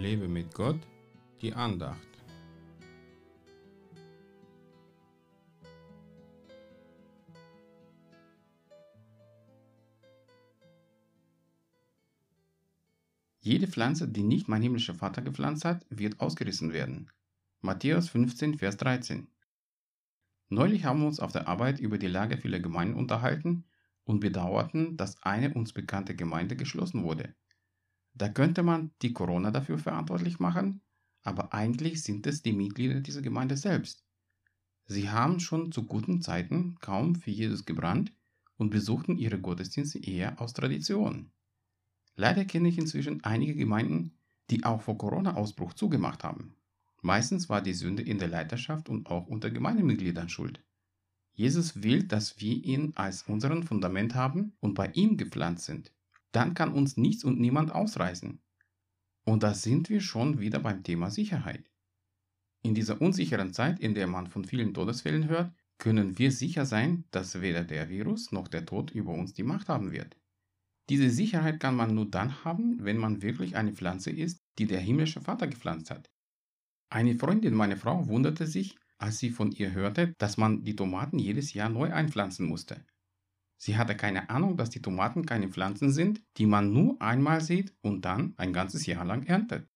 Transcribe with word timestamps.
Lebe 0.00 0.28
mit 0.28 0.54
Gott, 0.54 0.80
die 1.42 1.52
Andacht. 1.52 2.08
Jede 13.40 13.66
Pflanze, 13.66 14.08
die 14.08 14.22
nicht 14.22 14.48
mein 14.48 14.62
himmlischer 14.62 14.94
Vater 14.94 15.20
gepflanzt 15.20 15.66
hat, 15.66 15.84
wird 15.90 16.18
ausgerissen 16.18 16.72
werden. 16.72 17.10
Matthäus 17.60 18.08
15, 18.08 18.56
Vers 18.56 18.78
13. 18.78 19.28
Neulich 20.48 20.86
haben 20.86 21.00
wir 21.00 21.08
uns 21.08 21.20
auf 21.20 21.32
der 21.32 21.46
Arbeit 21.46 21.78
über 21.78 21.98
die 21.98 22.06
Lage 22.06 22.38
vieler 22.38 22.60
Gemeinden 22.60 22.94
unterhalten 22.94 23.66
und 24.04 24.20
bedauerten, 24.20 24.96
dass 24.96 25.22
eine 25.22 25.52
uns 25.52 25.74
bekannte 25.74 26.16
Gemeinde 26.16 26.56
geschlossen 26.56 27.04
wurde. 27.04 27.34
Da 28.14 28.28
könnte 28.28 28.62
man 28.62 28.90
die 29.02 29.12
Corona 29.12 29.50
dafür 29.50 29.78
verantwortlich 29.78 30.38
machen, 30.40 30.80
aber 31.22 31.52
eigentlich 31.54 32.02
sind 32.02 32.26
es 32.26 32.42
die 32.42 32.52
Mitglieder 32.52 33.00
dieser 33.00 33.22
Gemeinde 33.22 33.56
selbst. 33.56 34.04
Sie 34.86 35.10
haben 35.10 35.38
schon 35.38 35.70
zu 35.70 35.84
guten 35.84 36.20
Zeiten 36.20 36.76
kaum 36.80 37.14
für 37.14 37.30
Jesus 37.30 37.64
gebrannt 37.64 38.12
und 38.56 38.70
besuchten 38.70 39.16
ihre 39.16 39.40
Gottesdienste 39.40 39.98
eher 39.98 40.40
aus 40.40 40.52
Tradition. 40.52 41.30
Leider 42.16 42.44
kenne 42.44 42.68
ich 42.68 42.78
inzwischen 42.78 43.22
einige 43.24 43.54
Gemeinden, 43.54 44.12
die 44.50 44.64
auch 44.64 44.82
vor 44.82 44.98
Corona-Ausbruch 44.98 45.74
zugemacht 45.74 46.24
haben. 46.24 46.56
Meistens 47.02 47.48
war 47.48 47.62
die 47.62 47.72
Sünde 47.72 48.02
in 48.02 48.18
der 48.18 48.28
Leiterschaft 48.28 48.88
und 48.88 49.06
auch 49.06 49.26
unter 49.26 49.50
Gemeindemitgliedern 49.50 50.28
schuld. 50.28 50.62
Jesus 51.32 51.82
will, 51.82 52.02
dass 52.02 52.40
wir 52.40 52.62
ihn 52.62 52.92
als 52.96 53.22
unseren 53.22 53.62
Fundament 53.62 54.14
haben 54.14 54.52
und 54.60 54.74
bei 54.74 54.88
ihm 54.92 55.16
gepflanzt 55.16 55.64
sind. 55.64 55.92
Dann 56.32 56.54
kann 56.54 56.72
uns 56.72 56.96
nichts 56.96 57.24
und 57.24 57.40
niemand 57.40 57.72
ausreißen. 57.72 58.40
Und 59.24 59.42
da 59.42 59.54
sind 59.54 59.88
wir 59.88 60.00
schon 60.00 60.40
wieder 60.40 60.60
beim 60.60 60.82
Thema 60.82 61.10
Sicherheit. 61.10 61.70
In 62.62 62.74
dieser 62.74 63.00
unsicheren 63.00 63.52
Zeit, 63.52 63.80
in 63.80 63.94
der 63.94 64.06
man 64.06 64.26
von 64.26 64.44
vielen 64.44 64.74
Todesfällen 64.74 65.28
hört, 65.28 65.54
können 65.78 66.18
wir 66.18 66.30
sicher 66.30 66.66
sein, 66.66 67.04
dass 67.10 67.40
weder 67.40 67.64
der 67.64 67.88
Virus 67.88 68.32
noch 68.32 68.48
der 68.48 68.66
Tod 68.66 68.90
über 68.90 69.12
uns 69.12 69.32
die 69.32 69.42
Macht 69.42 69.68
haben 69.68 69.92
wird. 69.92 70.16
Diese 70.90 71.08
Sicherheit 71.08 71.60
kann 71.60 71.76
man 71.76 71.94
nur 71.94 72.10
dann 72.10 72.44
haben, 72.44 72.84
wenn 72.84 72.98
man 72.98 73.22
wirklich 73.22 73.56
eine 73.56 73.72
Pflanze 73.72 74.10
ist, 74.10 74.42
die 74.58 74.66
der 74.66 74.80
himmlische 74.80 75.20
Vater 75.20 75.46
gepflanzt 75.46 75.90
hat. 75.90 76.10
Eine 76.90 77.16
Freundin 77.16 77.54
meiner 77.54 77.76
Frau 77.76 78.08
wunderte 78.08 78.46
sich, 78.46 78.76
als 78.98 79.18
sie 79.18 79.30
von 79.30 79.52
ihr 79.52 79.72
hörte, 79.72 80.12
dass 80.18 80.36
man 80.36 80.64
die 80.64 80.76
Tomaten 80.76 81.18
jedes 81.18 81.54
Jahr 81.54 81.70
neu 81.70 81.92
einpflanzen 81.92 82.46
musste. 82.46 82.84
Sie 83.62 83.76
hatte 83.76 83.94
keine 83.94 84.30
Ahnung, 84.30 84.56
dass 84.56 84.70
die 84.70 84.80
Tomaten 84.80 85.26
keine 85.26 85.50
Pflanzen 85.50 85.92
sind, 85.92 86.22
die 86.38 86.46
man 86.46 86.72
nur 86.72 87.00
einmal 87.02 87.42
sieht 87.42 87.74
und 87.82 88.06
dann 88.06 88.32
ein 88.38 88.54
ganzes 88.54 88.86
Jahr 88.86 89.04
lang 89.04 89.24
erntet. 89.24 89.68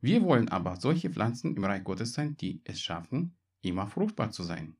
Wir 0.00 0.22
wollen 0.22 0.48
aber 0.48 0.76
solche 0.76 1.10
Pflanzen 1.10 1.56
im 1.56 1.64
Reich 1.64 1.82
Gottes 1.82 2.12
sein, 2.12 2.36
die 2.36 2.62
es 2.62 2.80
schaffen, 2.80 3.36
immer 3.60 3.88
fruchtbar 3.88 4.30
zu 4.30 4.44
sein. 4.44 4.76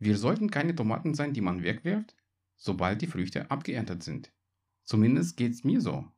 Wir 0.00 0.16
sollten 0.16 0.50
keine 0.50 0.74
Tomaten 0.74 1.14
sein, 1.14 1.32
die 1.32 1.42
man 1.42 1.62
wegwirft, 1.62 2.16
sobald 2.56 3.02
die 3.02 3.06
Früchte 3.06 3.52
abgeerntet 3.52 4.02
sind. 4.02 4.32
Zumindest 4.82 5.36
geht's 5.36 5.62
mir 5.62 5.80
so. 5.80 6.10